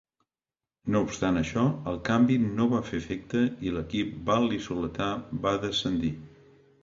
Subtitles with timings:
[0.93, 5.11] No obstant això, el canvi no va fer efecte i l'equip val·lisoletà
[5.47, 6.11] va descendir.